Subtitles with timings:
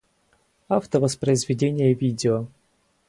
[0.67, 2.47] Автовоспроизведение видео